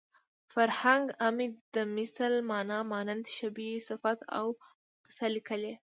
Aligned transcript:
فرهنګ 0.53 1.05
عمید 1.27 1.53
د 1.75 1.77
مثل 1.95 2.31
مانا 2.49 2.79
مانند 2.91 3.25
شبیه 3.35 3.75
صفت 3.89 4.19
حدیث 4.25 4.31
او 4.37 4.45
قصه 5.03 5.27
لیکلې 5.35 5.73